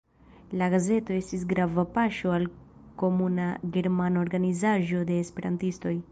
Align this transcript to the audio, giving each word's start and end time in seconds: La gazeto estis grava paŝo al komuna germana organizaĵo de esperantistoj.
La 0.59 0.67
gazeto 0.73 1.13
estis 1.17 1.41
grava 1.51 1.83
paŝo 1.97 2.31
al 2.37 2.45
komuna 3.03 3.49
germana 3.75 4.23
organizaĵo 4.27 5.03
de 5.11 5.19
esperantistoj. 5.27 5.95